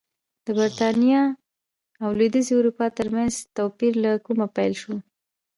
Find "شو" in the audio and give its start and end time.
4.81-4.93